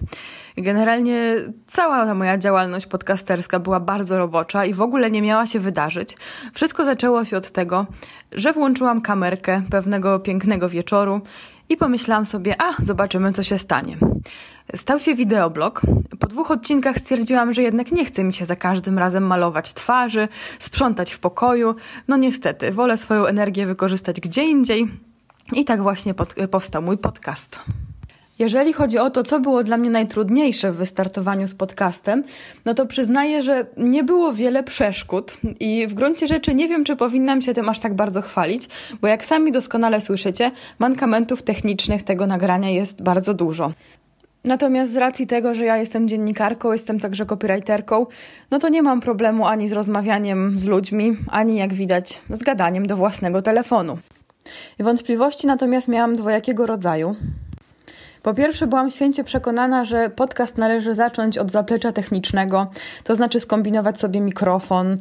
Generalnie 0.57 1.35
cała 1.67 2.05
ta 2.05 2.13
moja 2.13 2.37
działalność 2.37 2.85
podcasterska 2.85 3.59
była 3.59 3.79
bardzo 3.79 4.17
robocza 4.17 4.65
i 4.65 4.73
w 4.73 4.81
ogóle 4.81 5.11
nie 5.11 5.21
miała 5.21 5.45
się 5.45 5.59
wydarzyć. 5.59 6.17
Wszystko 6.53 6.85
zaczęło 6.85 7.25
się 7.25 7.37
od 7.37 7.51
tego, 7.51 7.85
że 8.31 8.53
włączyłam 8.53 9.01
kamerkę 9.01 9.61
pewnego 9.71 10.19
pięknego 10.19 10.69
wieczoru 10.69 11.21
i 11.69 11.77
pomyślałam 11.77 12.25
sobie, 12.25 12.61
a 12.61 12.83
zobaczymy, 12.83 13.33
co 13.33 13.43
się 13.43 13.59
stanie. 13.59 13.97
Stał 14.75 14.99
się 14.99 15.15
wideoblog. 15.15 15.81
Po 16.19 16.27
dwóch 16.27 16.51
odcinkach 16.51 16.97
stwierdziłam, 16.97 17.53
że 17.53 17.61
jednak 17.61 17.91
nie 17.91 18.05
chce 18.05 18.23
mi 18.23 18.33
się 18.33 18.45
za 18.45 18.55
każdym 18.55 18.99
razem 18.99 19.23
malować 19.23 19.73
twarzy, 19.73 20.27
sprzątać 20.59 21.13
w 21.13 21.19
pokoju. 21.19 21.75
No 22.07 22.17
niestety, 22.17 22.71
wolę 22.71 22.97
swoją 22.97 23.25
energię 23.25 23.65
wykorzystać 23.65 24.21
gdzie 24.21 24.43
indziej 24.43 25.06
i 25.53 25.65
tak 25.65 25.81
właśnie 25.81 26.13
pod, 26.13 26.35
powstał 26.51 26.81
mój 26.81 26.97
podcast. 26.97 27.59
Jeżeli 28.39 28.73
chodzi 28.73 28.97
o 28.97 29.09
to, 29.09 29.23
co 29.23 29.39
było 29.39 29.63
dla 29.63 29.77
mnie 29.77 29.89
najtrudniejsze 29.89 30.71
w 30.71 30.75
wystartowaniu 30.75 31.47
z 31.47 31.55
podcastem, 31.55 32.23
no 32.65 32.73
to 32.73 32.85
przyznaję, 32.85 33.43
że 33.43 33.65
nie 33.77 34.03
było 34.03 34.33
wiele 34.33 34.63
przeszkód 34.63 35.37
i 35.59 35.87
w 35.87 35.93
gruncie 35.93 36.27
rzeczy 36.27 36.55
nie 36.55 36.67
wiem, 36.67 36.83
czy 36.83 36.95
powinnam 36.95 37.41
się 37.41 37.53
tym 37.53 37.69
aż 37.69 37.79
tak 37.79 37.93
bardzo 37.93 38.21
chwalić, 38.21 38.69
bo 39.01 39.07
jak 39.07 39.25
sami 39.25 39.51
doskonale 39.51 40.01
słyszycie, 40.01 40.51
mankamentów 40.79 41.41
technicznych 41.41 42.03
tego 42.03 42.27
nagrania 42.27 42.69
jest 42.69 43.01
bardzo 43.01 43.33
dużo. 43.33 43.71
Natomiast 44.43 44.93
z 44.93 44.95
racji 44.95 45.27
tego, 45.27 45.55
że 45.55 45.65
ja 45.65 45.77
jestem 45.77 46.07
dziennikarką, 46.07 46.71
jestem 46.71 46.99
także 46.99 47.25
copywriterką, 47.25 48.05
no 48.51 48.59
to 48.59 48.69
nie 48.69 48.81
mam 48.81 49.01
problemu 49.01 49.45
ani 49.45 49.67
z 49.67 49.73
rozmawianiem 49.73 50.59
z 50.59 50.65
ludźmi, 50.65 51.17
ani 51.31 51.57
jak 51.57 51.73
widać 51.73 52.21
z 52.29 52.43
gadaniem 52.43 52.87
do 52.87 52.97
własnego 52.97 53.41
telefonu. 53.41 53.97
Wątpliwości 54.79 55.47
natomiast 55.47 55.87
miałam 55.87 56.15
dwojakiego 56.15 56.65
rodzaju. 56.65 57.15
Po 58.27 58.33
pierwsze, 58.33 58.67
byłam 58.67 58.91
święcie 58.91 59.23
przekonana, 59.23 59.85
że 59.85 60.09
podcast 60.09 60.57
należy 60.57 60.95
zacząć 60.95 61.37
od 61.37 61.51
zaplecza 61.51 61.91
technicznego, 61.91 62.67
to 63.03 63.15
znaczy 63.15 63.39
skombinować 63.39 63.99
sobie 63.99 64.21
mikrofon, 64.21 64.97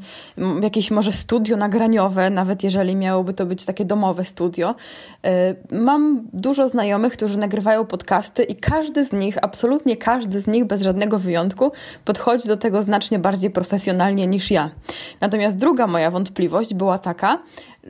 jakieś 0.63 0.91
może 0.91 1.13
studio 1.13 1.57
nagraniowe, 1.57 2.31
nawet 2.31 2.63
jeżeli 2.63 2.97
miałoby 2.97 3.35
to 3.35 3.47
być 3.47 3.65
takie 3.65 3.85
domowe 3.85 4.25
studio. 4.25 4.75
E, 5.25 5.55
mam 5.71 6.29
dużo 6.33 6.69
znajomych, 6.69 7.13
którzy 7.13 7.39
nagrywają 7.39 7.87
podcasty 7.87 8.43
i 8.43 8.57
każdy 8.57 9.05
z 9.05 9.13
nich, 9.13 9.39
absolutnie 9.43 9.97
każdy 9.97 10.41
z 10.41 10.47
nich, 10.47 10.65
bez 10.65 10.83
żadnego 10.83 11.19
wyjątku, 11.19 11.73
podchodzi 12.05 12.49
do 12.49 12.57
tego 12.57 12.83
znacznie 12.83 13.19
bardziej 13.19 13.51
profesjonalnie 13.51 14.27
niż 14.27 14.51
ja. 14.51 14.71
Natomiast 15.21 15.59
druga 15.59 15.87
moja 15.87 16.11
wątpliwość 16.11 16.75
była 16.75 16.99
taka, 16.99 17.39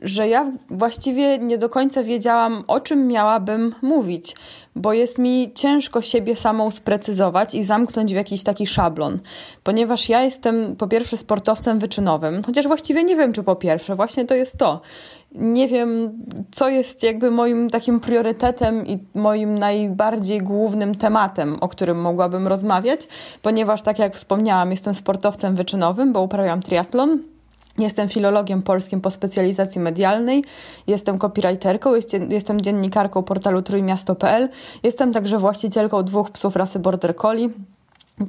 że 0.01 0.27
ja 0.27 0.51
właściwie 0.69 1.37
nie 1.37 1.57
do 1.57 1.69
końca 1.69 2.03
wiedziałam, 2.03 2.63
o 2.67 2.79
czym 2.79 3.07
miałabym 3.07 3.75
mówić, 3.81 4.35
bo 4.75 4.93
jest 4.93 5.19
mi 5.19 5.51
ciężko 5.55 6.01
siebie 6.01 6.35
samą 6.35 6.71
sprecyzować 6.71 7.55
i 7.55 7.63
zamknąć 7.63 8.13
w 8.13 8.15
jakiś 8.15 8.43
taki 8.43 8.67
szablon, 8.67 9.19
ponieważ 9.63 10.09
ja 10.09 10.23
jestem 10.23 10.75
po 10.75 10.87
pierwsze 10.87 11.17
sportowcem 11.17 11.79
wyczynowym, 11.79 12.43
chociaż 12.45 12.67
właściwie 12.67 13.03
nie 13.03 13.15
wiem, 13.15 13.33
czy 13.33 13.43
po 13.43 13.55
pierwsze, 13.55 13.95
właśnie 13.95 14.25
to 14.25 14.35
jest 14.35 14.57
to. 14.57 14.81
Nie 15.31 15.67
wiem, 15.67 16.11
co 16.51 16.69
jest 16.69 17.03
jakby 17.03 17.31
moim 17.31 17.69
takim 17.69 17.99
priorytetem 17.99 18.87
i 18.87 18.99
moim 19.15 19.59
najbardziej 19.59 20.39
głównym 20.39 20.95
tematem, 20.95 21.57
o 21.61 21.67
którym 21.67 22.01
mogłabym 22.01 22.47
rozmawiać, 22.47 23.07
ponieważ, 23.41 23.81
tak 23.81 23.99
jak 23.99 24.15
wspomniałam, 24.15 24.71
jestem 24.71 24.93
sportowcem 24.93 25.55
wyczynowym, 25.55 26.13
bo 26.13 26.21
uprawiam 26.21 26.61
triatlon 26.61 27.19
Jestem 27.77 28.09
filologiem 28.09 28.61
polskim 28.61 29.01
po 29.01 29.11
specjalizacji 29.11 29.81
medialnej, 29.81 30.43
jestem 30.87 31.19
copywriterką, 31.19 31.91
jestem 32.29 32.61
dziennikarką 32.61 33.23
portalu 33.23 33.61
trójmiasto.pl, 33.61 34.49
jestem 34.83 35.13
także 35.13 35.37
właścicielką 35.37 36.03
dwóch 36.03 36.31
psów 36.31 36.55
rasy 36.55 36.79
Border 36.79 37.15
Collie. 37.15 37.49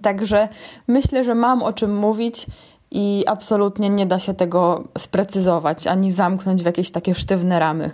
Także 0.02 0.48
myślę, 0.88 1.24
że 1.24 1.34
mam 1.34 1.62
o 1.62 1.72
czym 1.72 1.96
mówić 1.96 2.46
i 2.90 3.24
absolutnie 3.26 3.90
nie 3.90 4.06
da 4.06 4.18
się 4.18 4.34
tego 4.34 4.84
sprecyzować 4.98 5.86
ani 5.86 6.12
zamknąć 6.12 6.62
w 6.62 6.66
jakieś 6.66 6.90
takie 6.90 7.14
sztywne 7.14 7.58
ramy. 7.58 7.90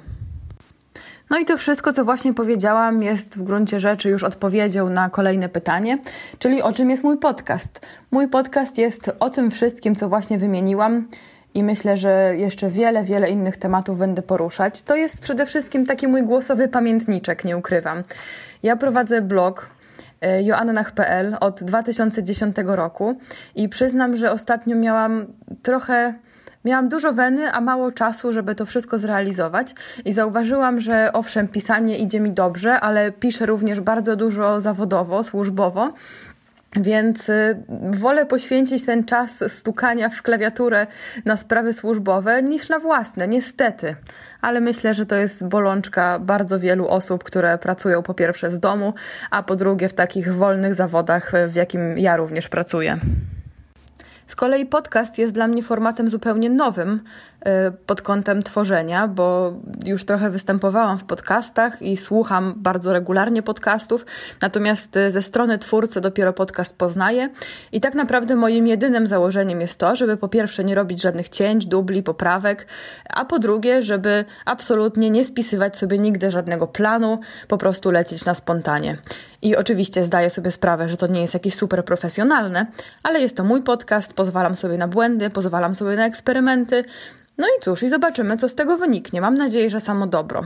No 1.31 1.39
i 1.39 1.45
to 1.45 1.57
wszystko, 1.57 1.93
co 1.93 2.05
właśnie 2.05 2.35
powiedziałam, 2.35 3.03
jest 3.03 3.39
w 3.39 3.43
gruncie 3.43 3.81
rzeczy 3.81 4.09
już 4.09 4.23
odpowiedzią 4.23 4.89
na 4.89 5.11
kolejne 5.11 5.49
pytanie, 5.49 5.99
czyli 6.39 6.63
o 6.63 6.73
czym 6.73 6.91
jest 6.91 7.05
mój 7.05 7.19
podcast. 7.19 7.81
Mój 8.11 8.29
podcast 8.29 8.79
jest 8.79 9.11
o 9.21 9.31
tym 9.31 9.51
wszystkim, 9.51 9.95
co 9.95 10.09
właśnie 10.09 10.39
wymieniłam 10.39 11.09
i 11.55 11.63
myślę, 11.63 11.97
że 11.97 12.33
jeszcze 12.37 12.71
wiele, 12.71 13.05
wiele 13.05 13.31
innych 13.31 13.57
tematów 13.57 13.99
będę 13.99 14.23
poruszać. 14.23 14.83
To 14.83 14.97
jest 14.97 15.21
przede 15.21 15.47
wszystkim 15.47 15.87
taki 15.87 16.09
mój 16.09 16.23
głosowy 16.23 16.69
pamiętniczek, 16.69 17.45
nie 17.45 17.57
ukrywam. 17.57 18.03
Ja 18.63 18.77
prowadzę 18.77 19.23
blog 19.23 19.71
e, 20.21 20.43
joannach.pl 20.43 21.37
od 21.41 21.65
2010 21.65 22.57
roku 22.67 23.19
i 23.55 23.69
przyznam, 23.69 24.17
że 24.17 24.33
ostatnio 24.33 24.77
miałam 24.77 25.27
trochę 25.63 26.15
Miałam 26.65 26.89
dużo 26.89 27.13
weny, 27.13 27.53
a 27.53 27.61
mało 27.61 27.93
czasu, 27.93 28.33
żeby 28.33 28.55
to 28.55 28.67
wszystko 28.67 28.99
zrealizować 28.99 29.75
i 30.05 30.13
zauważyłam, 30.13 30.81
że 30.81 31.11
owszem, 31.13 31.49
pisanie 31.49 31.99
idzie 31.99 32.21
mi 32.21 32.31
dobrze, 32.31 32.81
ale 32.81 33.13
piszę 33.13 33.47
również 33.47 33.81
bardzo 33.81 34.17
dużo 34.17 34.61
zawodowo, 34.61 35.25
służbowo 35.25 35.93
więc 36.77 37.29
y, 37.29 37.57
wolę 37.91 38.27
poświęcić 38.27 38.85
ten 38.85 39.05
czas 39.05 39.45
stukania 39.49 40.09
w 40.09 40.23
klawiaturę 40.23 40.87
na 41.25 41.37
sprawy 41.37 41.73
służbowe 41.73 42.43
niż 42.43 42.69
na 42.69 42.79
własne, 42.79 43.29
niestety. 43.29 43.97
Ale 44.41 44.61
myślę, 44.61 44.95
że 44.95 45.07
to 45.07 45.17
jest 45.17 45.49
bolączka 45.49 46.19
bardzo 46.19 46.61
wielu 46.61 46.89
osób, 46.89 47.25
które 47.25 47.59
pracują 47.59 48.03
po 48.03 48.15
pierwsze 48.15 48.51
z 48.51 48.59
domu, 48.59 48.95
a 49.31 49.43
po 49.43 49.57
drugie 49.57 49.89
w 49.89 49.95
takich 49.95 50.35
wolnych 50.35 50.75
zawodach, 50.75 51.33
w 51.49 51.55
jakim 51.55 51.99
ja 51.99 52.17
również 52.17 52.49
pracuję. 52.49 52.99
Z 54.27 54.37
kolei 54.37 54.67
podcast 54.67 55.19
jest 55.19 55.35
dla 55.35 55.47
mnie 55.47 55.63
formatem 55.63 56.09
zupełnie 56.09 56.51
nowym 56.51 56.91
y, 56.91 57.01
pod 57.87 58.03
kątem 58.03 58.43
tworzenia, 58.43 59.09
bo 59.09 59.53
już 59.85 60.05
trochę 60.05 60.31
występowałam 60.31 60.99
w 60.99 61.05
podcastach 61.05 61.83
i 61.83 61.97
słucham 61.97 62.55
bardzo 62.57 62.93
regularnie 62.93 63.43
podcastów, 63.43 64.07
natomiast 64.41 64.97
y, 64.97 65.11
ze 65.11 65.23
strony 65.23 65.59
twórcy 65.59 66.01
dopiero 66.01 66.33
podcast 66.33 66.79
poznaję 66.79 67.31
i 67.73 67.81
tak 67.81 67.95
naprawdę 67.95 68.37
moim 68.37 68.67
jedynym 68.67 69.07
założeniem 69.07 69.61
jest 69.61 69.79
to, 69.79 69.97
żeby 69.97 70.17
po 70.17 70.29
pierwsze 70.29 70.65
nie 70.65 70.75
robić 70.75 71.03
żadnych 71.03 71.29
cięć, 71.29 71.67
dubli, 71.67 72.03
poprawek, 72.03 72.67
a 73.11 73.25
po 73.25 73.39
drugie, 73.39 73.83
żeby 73.83 74.25
absolutnie 74.45 75.11
nie 75.11 75.25
spisywać 75.25 75.77
sobie 75.77 75.99
nigdy 75.99 76.31
żadnego 76.31 76.67
planu, 76.67 77.21
po 77.49 77.59
prostu 77.59 77.91
lecieć 77.91 78.25
na 78.25 78.35
spontanie. 78.35 78.97
I 79.43 79.57
oczywiście 79.57 80.05
zdaję 80.05 80.31
sobie 80.31 80.51
sprawę, 80.51 80.89
że 80.89 80.97
to 80.97 81.07
nie 81.07 81.21
jest 81.21 81.35
jakieś 81.35 81.55
super 81.55 81.85
profesjonalne, 81.85 82.67
ale 83.03 83.21
jest 83.21 83.37
to 83.37 83.45
mój 83.45 83.63
podcast, 83.63 84.15
pozwalam 84.15 84.57
sobie 84.57 84.79
na 84.79 84.89
błędy, 84.89 85.31
pozwalam 85.31 85.75
sobie 85.75 85.97
na 85.97 86.07
eksperymenty. 86.07 86.85
No 87.39 87.47
i 87.47 87.63
cóż, 87.63 87.83
i 87.83 87.89
zobaczymy, 87.89 88.37
co 88.37 88.49
z 88.49 88.55
tego 88.55 88.77
wyniknie. 88.77 89.21
Mam 89.21 89.35
nadzieję, 89.35 89.71
że 89.71 89.81
samo 89.81 90.07
dobro. 90.07 90.45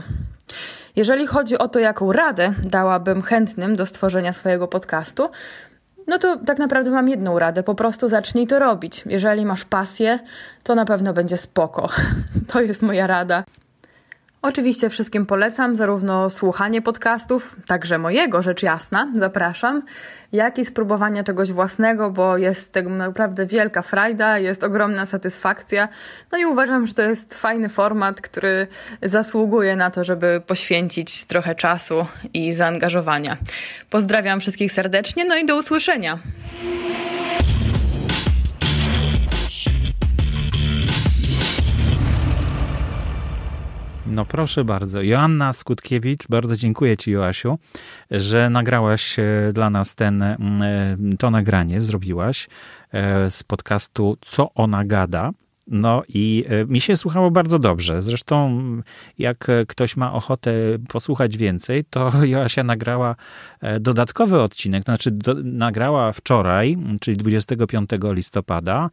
Jeżeli 0.95 1.27
chodzi 1.27 1.57
o 1.57 1.67
to, 1.67 1.79
jaką 1.79 2.11
radę 2.11 2.53
dałabym 2.63 3.21
chętnym 3.21 3.75
do 3.75 3.85
stworzenia 3.85 4.33
swojego 4.33 4.67
podcastu, 4.67 5.29
no 6.07 6.19
to 6.19 6.37
tak 6.37 6.57
naprawdę 6.59 6.91
mam 6.91 7.09
jedną 7.09 7.39
radę. 7.39 7.63
Po 7.63 7.75
prostu 7.75 8.09
zacznij 8.09 8.47
to 8.47 8.59
robić. 8.59 9.03
Jeżeli 9.05 9.45
masz 9.45 9.65
pasję, 9.65 10.19
to 10.63 10.75
na 10.75 10.85
pewno 10.85 11.13
będzie 11.13 11.37
spoko. 11.37 11.89
To 12.51 12.61
jest 12.61 12.81
moja 12.81 13.07
rada. 13.07 13.43
Oczywiście 14.41 14.89
wszystkim 14.89 15.25
polecam 15.25 15.75
zarówno 15.75 16.29
słuchanie 16.29 16.81
podcastów, 16.81 17.55
także 17.67 17.97
mojego, 17.97 18.41
rzecz 18.41 18.63
jasna, 18.63 19.11
zapraszam, 19.15 19.81
jak 20.31 20.57
i 20.57 20.65
spróbowanie 20.65 21.23
czegoś 21.23 21.51
własnego, 21.51 22.11
bo 22.11 22.37
jest 22.37 22.73
tego 22.73 22.89
naprawdę 22.89 23.45
wielka 23.45 23.81
frajda, 23.81 24.39
jest 24.39 24.63
ogromna 24.63 25.05
satysfakcja. 25.05 25.87
No 26.31 26.37
i 26.37 26.45
uważam, 26.45 26.87
że 26.87 26.93
to 26.93 27.01
jest 27.01 27.33
fajny 27.33 27.69
format, 27.69 28.21
który 28.21 28.67
zasługuje 29.01 29.75
na 29.75 29.91
to, 29.91 30.03
żeby 30.03 30.41
poświęcić 30.47 31.25
trochę 31.25 31.55
czasu 31.55 32.05
i 32.33 32.53
zaangażowania. 32.53 33.37
Pozdrawiam 33.89 34.39
wszystkich 34.39 34.71
serdecznie, 34.71 35.25
no 35.25 35.35
i 35.35 35.45
do 35.45 35.57
usłyszenia. 35.57 36.19
No 44.19 44.25
proszę 44.25 44.65
bardzo. 44.65 45.01
Joanna 45.01 45.53
Skutkiewicz, 45.53 46.27
bardzo 46.29 46.55
dziękuję 46.55 46.97
Ci, 46.97 47.11
Joasiu, 47.11 47.59
że 48.11 48.49
nagrałaś 48.49 49.19
e, 49.19 49.23
dla 49.53 49.69
nas 49.69 49.95
ten, 49.95 50.21
e, 50.21 50.37
to 51.19 51.31
nagranie, 51.31 51.81
zrobiłaś 51.81 52.47
e, 52.91 53.31
z 53.31 53.43
podcastu 53.43 54.17
Co 54.25 54.53
ona 54.53 54.83
gada. 54.83 55.31
No 55.67 56.03
i 56.07 56.45
mi 56.67 56.81
się 56.81 56.97
słuchało 56.97 57.31
bardzo 57.31 57.59
dobrze. 57.59 58.01
Zresztą, 58.01 58.61
jak 59.17 59.47
ktoś 59.67 59.97
ma 59.97 60.13
ochotę 60.13 60.51
posłuchać 60.87 61.37
więcej, 61.37 61.83
to 61.89 62.11
Joasia 62.25 62.63
nagrała 62.63 63.15
dodatkowy 63.79 64.41
odcinek, 64.41 64.83
znaczy 64.83 65.11
do, 65.11 65.33
nagrała 65.43 66.13
wczoraj, 66.13 66.77
czyli 67.01 67.17
25 67.17 67.89
listopada, 68.03 68.89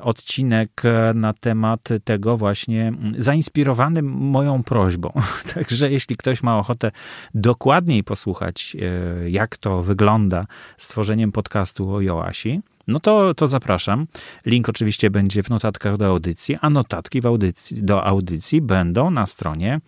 odcinek 0.00 0.82
na 1.14 1.32
temat 1.32 1.88
tego 2.04 2.36
właśnie 2.36 2.92
zainspirowany 3.18 4.02
moją 4.02 4.62
prośbą. 4.62 5.12
Także 5.54 5.90
jeśli 5.90 6.16
ktoś 6.16 6.42
ma 6.42 6.58
ochotę 6.58 6.90
dokładniej 7.34 8.04
posłuchać, 8.04 8.76
e, 8.80 9.30
jak 9.30 9.56
to 9.56 9.82
wygląda 9.82 10.46
z 10.78 10.88
tworzeniem 10.88 11.32
podcastu 11.32 11.90
o 11.94 12.00
Joasi, 12.00 12.60
no 12.88 13.00
to, 13.00 13.34
to 13.34 13.46
zapraszam. 13.46 14.06
Link 14.46 14.68
oczywiście 14.68 15.10
będzie 15.10 15.42
w 15.42 15.50
notatkach 15.50 15.96
do 15.96 16.06
audycji, 16.06 16.56
a 16.60 16.70
notatki 16.70 17.26
audycji, 17.26 17.82
do 17.82 18.04
audycji 18.04 18.60
będą 18.60 19.10
na 19.10 19.26
stronie 19.26 19.80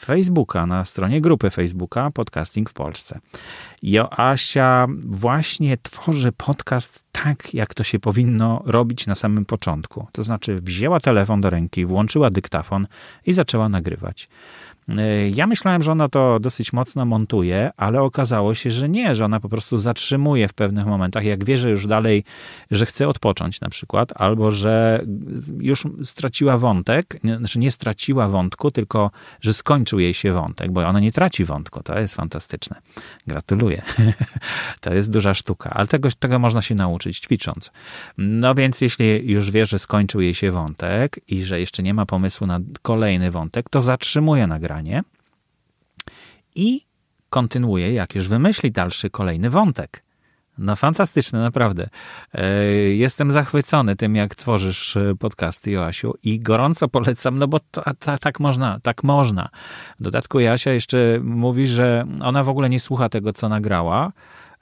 Facebooka, 0.00 0.66
na 0.66 0.84
stronie 0.84 1.20
grupy 1.20 1.50
Facebooka 1.50 2.10
Podcasting 2.10 2.70
w 2.70 2.72
Polsce. 2.72 3.20
Joasia 3.82 4.86
właśnie 5.04 5.76
tworzy 5.76 6.32
podcast 6.32 7.04
tak, 7.12 7.54
jak 7.54 7.74
to 7.74 7.84
się 7.84 7.98
powinno 7.98 8.62
robić 8.64 9.06
na 9.06 9.14
samym 9.14 9.44
początku. 9.44 10.06
To 10.12 10.22
znaczy 10.22 10.58
wzięła 10.62 11.00
telefon 11.00 11.40
do 11.40 11.50
ręki, 11.50 11.86
włączyła 11.86 12.30
dyktafon 12.30 12.86
i 13.26 13.32
zaczęła 13.32 13.68
nagrywać. 13.68 14.28
E, 14.98 15.28
ja 15.28 15.46
myślałem, 15.46 15.82
że 15.82 15.92
ona 15.92 16.08
to 16.08 16.40
dosyć 16.40 16.72
mocno 16.72 17.04
montuje, 17.04 17.70
ale 17.76 18.02
okazało 18.02 18.54
się, 18.54 18.70
że 18.70 18.88
nie, 18.88 19.14
że 19.14 19.24
ona 19.24 19.40
po 19.40 19.48
prostu 19.48 19.78
zatrzymuje 19.78 20.48
w 20.48 20.52
pewnych 20.52 20.86
momentach, 20.86 21.24
jak 21.24 21.44
wie, 21.44 21.58
że 21.58 21.70
już 21.70 21.86
dalej, 21.86 22.24
że 22.70 22.86
chce 22.86 23.08
odpocząć 23.08 23.60
na 23.60 23.68
przykład, 23.68 24.12
albo 24.16 24.50
że 24.50 25.04
już 25.58 25.86
straciła 26.04 26.58
wątek, 26.58 27.20
znaczy 27.38 27.58
nie 27.58 27.70
straciła 27.70 28.28
wątku, 28.28 28.70
tylko 28.70 29.10
że 29.40 29.54
skończył 29.54 29.98
jej 29.98 30.14
się 30.14 30.32
wątek, 30.32 30.72
bo 30.72 30.86
ona 30.86 31.00
nie 31.00 31.12
traci 31.12 31.44
wątku. 31.44 31.82
To 31.82 31.98
jest 31.98 32.14
fantastyczne. 32.14 32.76
Gratuluję. 33.26 33.82
to 34.80 34.94
jest 34.94 35.12
duża 35.12 35.34
sztuka, 35.34 35.70
ale 35.70 35.86
tego, 35.86 36.08
tego 36.18 36.38
można 36.38 36.62
się 36.62 36.74
nauczyć 36.74 37.18
ćwicząc. 37.18 37.70
No 38.18 38.54
więc 38.54 38.80
jeśli 38.80 39.30
już 39.30 39.50
wie, 39.50 39.66
że 39.66 39.78
skończył 39.78 40.20
jej 40.20 40.34
się 40.34 40.50
wątek 40.50 41.20
i 41.28 41.44
że 41.44 41.60
jeszcze 41.60 41.82
nie 41.82 41.94
ma 41.94 42.06
pomysłu 42.06 42.46
na 42.46 42.60
kolejny 42.82 43.30
wątek, 43.30 43.68
to 43.70 43.82
zatrzymuje 43.82 44.46
nagranie 44.46 44.79
i 46.54 46.86
kontynuuje, 47.30 47.92
jak 47.92 48.14
już 48.14 48.28
wymyśli 48.28 48.72
dalszy, 48.72 49.10
kolejny 49.10 49.50
wątek. 49.50 50.02
No 50.58 50.76
fantastyczne, 50.76 51.40
naprawdę. 51.40 51.88
E, 52.34 52.64
jestem 52.80 53.30
zachwycony 53.30 53.96
tym, 53.96 54.16
jak 54.16 54.34
tworzysz 54.34 54.96
e, 54.96 55.14
podcasty, 55.18 55.70
Joasiu, 55.70 56.14
i 56.22 56.40
gorąco 56.40 56.88
polecam, 56.88 57.38
no 57.38 57.48
bo 57.48 57.60
ta, 57.60 57.94
ta, 57.94 58.18
tak 58.18 58.40
można, 58.40 58.80
tak 58.82 59.04
można. 59.04 59.48
W 60.00 60.02
dodatku 60.02 60.40
Jasia 60.40 60.72
jeszcze 60.72 61.20
mówi, 61.22 61.66
że 61.66 62.04
ona 62.22 62.44
w 62.44 62.48
ogóle 62.48 62.68
nie 62.68 62.80
słucha 62.80 63.08
tego, 63.08 63.32
co 63.32 63.48
nagrała, 63.48 64.12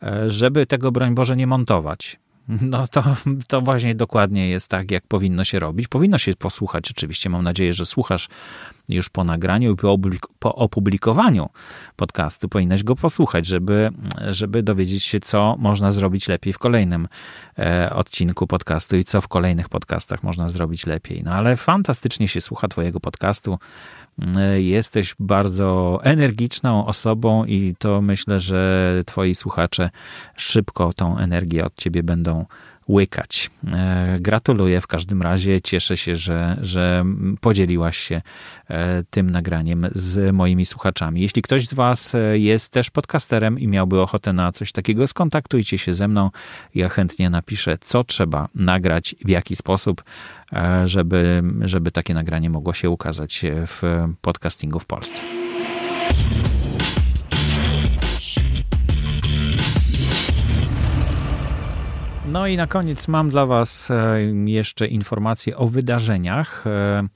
e, 0.03 0.31
żeby 0.31 0.67
tego, 0.67 0.93
broń 0.93 1.15
Boże, 1.15 1.37
nie 1.37 1.47
montować. 1.47 2.19
no 2.63 2.87
to, 2.87 3.03
to 3.49 3.61
właśnie 3.61 3.95
dokładnie 3.95 4.49
jest 4.49 4.69
tak, 4.69 4.91
jak 4.91 5.07
powinno 5.07 5.45
się 5.45 5.59
robić. 5.59 5.89
Powinno 5.89 6.19
się 6.19 6.37
posłuchać, 6.37 6.91
oczywiście. 6.91 7.31
Mam 7.31 7.45
nadzieję, 7.45 7.73
że 7.73 7.87
słuchasz 7.87 8.29
już 8.89 9.09
po 9.09 9.25
nagraniu 9.25 9.73
i 9.73 9.77
po 10.39 10.55
opublikowaniu 10.55 11.49
podcastu. 11.97 12.49
Powinnaś 12.49 12.83
go 12.83 12.97
posłuchać, 12.97 13.47
żeby, 13.47 13.91
żeby 14.29 14.63
dowiedzieć 14.63 15.05
się, 15.05 15.21
co 15.21 15.57
można 15.59 15.93
zrobić 15.93 16.29
lepiej 16.29 16.53
w 16.53 16.59
kolejnym 16.59 17.09
e, 17.59 17.91
odcinku 17.95 18.47
podcastu 18.47 18.97
i 18.97 19.05
co 19.05 19.21
w 19.21 19.29
kolejnych 19.29 19.69
podcastach 19.69 20.23
można 20.23 20.49
zrobić 20.49 20.87
lepiej. 20.87 21.23
No 21.25 21.33
ale 21.33 21.57
fantastycznie 21.57 22.29
się 22.29 22.41
słucha 22.41 22.69
Twojego 22.69 23.01
podcastu. 23.01 23.59
E, 24.37 24.61
jesteś 24.61 25.15
bardzo 25.19 26.01
energiczną 26.03 26.87
osobą 26.87 27.45
i 27.45 27.75
to 27.79 28.01
myślę, 28.01 28.41
że 28.41 29.03
twoi 29.07 29.35
słuchacze 29.35 29.91
szybko 30.37 30.93
tą 30.93 31.19
energię 31.19 31.65
od 31.65 31.75
ciebie 31.75 32.03
będą 32.03 32.45
łykać. 32.89 33.51
E, 33.73 34.17
gratuluję 34.21 34.81
w 34.81 34.87
każdym 34.87 35.23
razie. 35.23 35.61
Cieszę 35.61 35.97
się, 35.97 36.17
że, 36.17 36.57
że 36.63 37.05
podzieliłaś 37.41 37.97
się 37.97 38.23
e, 38.69 39.05
tym 39.11 39.31
nagraniem 39.31 39.87
z 39.95 40.35
moimi 40.35 40.67
słuchaczami. 40.67 41.21
Jeśli 41.21 41.43
ktoś 41.43 41.69
z 41.69 41.75
Was 41.75 42.17
jest 42.33 42.73
też 42.73 42.91
podcasterem 42.91 43.59
i 43.59 43.69
miałby 43.69 44.01
ochotę 44.01 44.33
na 44.33 44.53
coś 44.53 44.73
takiego, 44.73 45.07
skontaktujcie 45.07 45.79
się 45.79 45.95
ze 45.95 46.09
mną. 46.09 46.31
Ja 46.75 46.89
chętnie 46.89 47.31
napiszę, 47.31 47.79
co 47.81 48.05
trzeba 48.05 48.49
nagrać, 48.55 49.15
w 49.25 49.29
jaki 49.29 49.57
sposób, 49.57 50.05
żeby, 50.85 51.43
żeby 51.61 51.91
takie 51.91 52.15
nagranie 52.15 52.51
mogło 52.51 52.73
się 52.75 52.91
ukazać 52.91 53.43
w 53.67 53.83
podcastingu 54.21 54.81
w 54.81 54.87
Polsce. 54.87 55.23
No 62.33 62.47
i 62.47 62.57
na 62.57 62.67
koniec 62.67 63.09
mam 63.09 63.31
dla 63.31 63.47
Was 63.47 63.91
e, 63.91 64.21
jeszcze 64.45 64.87
informacje 64.87 65.57
o 65.57 65.69
wydarzeniach. 65.69 66.67
E, 66.67 67.09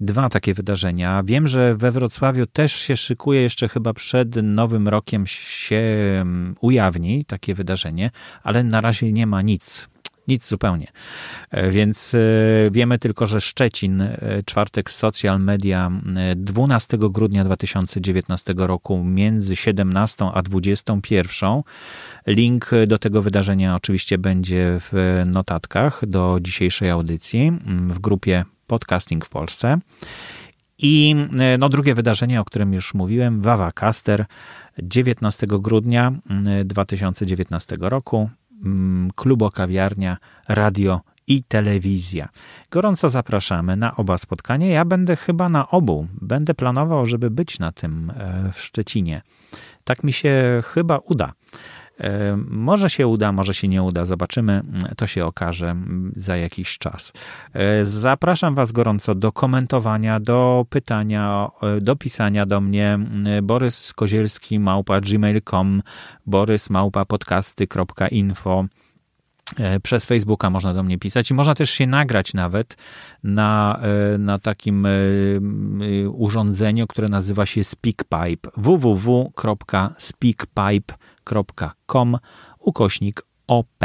dwa 0.00 0.28
takie 0.28 0.54
wydarzenia. 0.54 1.22
Wiem, 1.24 1.48
że 1.48 1.74
we 1.74 1.90
Wrocławiu 1.90 2.46
też 2.46 2.72
się 2.72 2.96
szykuje, 2.96 3.42
jeszcze 3.42 3.68
chyba 3.68 3.92
przed 3.92 4.36
nowym 4.42 4.88
rokiem 4.88 5.26
się 5.26 5.82
mm, 6.20 6.54
ujawni 6.60 7.24
takie 7.24 7.54
wydarzenie, 7.54 8.10
ale 8.42 8.64
na 8.64 8.80
razie 8.80 9.12
nie 9.12 9.26
ma 9.26 9.42
nic 9.42 9.88
nic 10.28 10.48
zupełnie. 10.48 10.86
E, 11.50 11.70
więc 11.70 12.14
e, 12.14 12.18
wiemy 12.70 12.98
tylko, 12.98 13.26
że 13.26 13.40
Szczecin, 13.40 14.00
e, 14.00 14.18
czwartek 14.46 14.90
social 14.90 15.40
media 15.40 15.90
12 16.36 16.98
grudnia 16.98 17.44
2019 17.44 18.54
roku 18.56 19.04
między 19.04 19.56
17 19.56 20.24
a 20.34 20.42
21. 20.42 21.62
Link 22.26 22.70
do 22.86 22.98
tego 22.98 23.22
wydarzenia 23.22 23.76
oczywiście 23.76 24.18
będzie 24.18 24.78
w 24.80 25.22
notatkach 25.26 26.06
do 26.06 26.38
dzisiejszej 26.40 26.90
audycji 26.90 27.52
w 27.88 27.98
grupie 27.98 28.44
Podcasting 28.66 29.24
w 29.24 29.28
Polsce. 29.28 29.78
I 30.78 31.16
no, 31.58 31.68
drugie 31.68 31.94
wydarzenie, 31.94 32.40
o 32.40 32.44
którym 32.44 32.72
już 32.72 32.94
mówiłem, 32.94 33.40
Wawa 33.40 33.72
Caster 33.72 34.26
19 34.82 35.46
grudnia 35.46 36.12
2019 36.64 37.76
roku. 37.80 38.30
Mm, 38.64 39.10
klubo, 39.14 39.50
kawiarnia, 39.50 40.16
radio 40.48 41.00
i 41.26 41.42
telewizja. 41.42 42.28
Gorąco 42.70 43.08
zapraszamy 43.08 43.76
na 43.76 43.96
oba 43.96 44.18
spotkania. 44.18 44.66
Ja 44.66 44.84
będę 44.84 45.16
chyba 45.16 45.48
na 45.48 45.70
obu. 45.70 46.06
Będę 46.20 46.54
planował, 46.54 47.06
żeby 47.06 47.30
być 47.30 47.58
na 47.58 47.72
tym 47.72 48.12
e, 48.16 48.52
w 48.52 48.60
Szczecinie. 48.60 49.22
Tak 49.84 50.04
mi 50.04 50.12
się 50.12 50.62
chyba 50.64 50.98
uda. 50.98 51.32
E, 52.00 52.36
może 52.48 52.90
się 52.90 53.06
uda, 53.06 53.32
może 53.32 53.54
się 53.54 53.68
nie 53.68 53.82
uda, 53.82 54.04
zobaczymy, 54.04 54.62
to 54.96 55.06
się 55.06 55.26
okaże 55.26 55.76
za 56.16 56.36
jakiś 56.36 56.78
czas. 56.78 57.12
E, 57.52 57.86
zapraszam 57.86 58.54
Was 58.54 58.72
gorąco 58.72 59.14
do 59.14 59.32
komentowania, 59.32 60.20
do 60.20 60.66
pytania, 60.70 61.48
e, 61.62 61.80
do 61.80 61.96
pisania 61.96 62.46
do 62.46 62.60
mnie 62.60 62.98
Borys 63.42 63.92
Kozielski 63.92 64.58
małpa 64.58 65.00
gmail.com, 65.00 65.82
borys 66.26 66.70
małpa 66.70 67.04
podcasty.info 67.04 68.64
przez 69.82 70.04
Facebooka 70.04 70.50
można 70.50 70.74
do 70.74 70.82
mnie 70.82 70.98
pisać 70.98 71.30
i 71.30 71.34
można 71.34 71.54
też 71.54 71.70
się 71.70 71.86
nagrać 71.86 72.34
nawet 72.34 72.76
na, 73.22 73.80
na 74.18 74.38
takim 74.38 74.86
urządzeniu, 76.12 76.86
które 76.86 77.08
nazywa 77.08 77.46
się 77.46 77.64
SpeakPipe. 77.64 78.50
www.speakpipe.com 78.56 81.08
patronite.com 81.28 82.18
ukośnik 82.58 83.22
OP. 83.46 83.84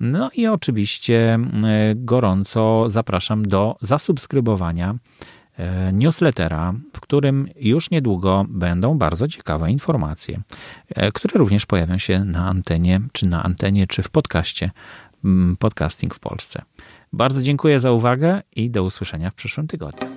No 0.00 0.30
i 0.34 0.46
oczywiście 0.46 1.38
gorąco 1.94 2.86
zapraszam 2.88 3.42
do 3.42 3.76
zasubskrybowania 3.80 4.94
e, 5.56 5.92
newslettera, 5.92 6.74
w 6.92 7.00
którym 7.00 7.48
już 7.56 7.90
niedługo 7.90 8.44
będą 8.48 8.98
bardzo 8.98 9.28
ciekawe 9.28 9.70
informacje, 9.70 10.40
e, 10.88 11.12
które 11.12 11.38
również 11.38 11.66
pojawią 11.66 11.98
się 11.98 12.24
na 12.24 12.48
antenie, 12.48 13.00
czy 13.12 13.28
na 13.28 13.42
antenie, 13.42 13.86
czy 13.86 14.02
w 14.02 14.10
podcaście 14.10 14.70
Podcasting 15.58 16.14
w 16.14 16.20
Polsce. 16.20 16.62
Bardzo 17.12 17.42
dziękuję 17.42 17.78
za 17.78 17.92
uwagę 17.92 18.42
i 18.56 18.70
do 18.70 18.84
usłyszenia 18.84 19.30
w 19.30 19.34
przyszłym 19.34 19.66
tygodniu. 19.66 20.13